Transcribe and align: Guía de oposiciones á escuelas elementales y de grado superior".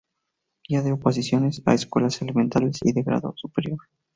Guía 0.67 0.81
de 0.85 0.93
oposiciones 0.97 1.61
á 1.63 1.71
escuelas 1.75 2.19
elementales 2.23 2.79
y 2.81 2.91
de 2.91 3.03
grado 3.03 3.35
superior". 3.35 3.77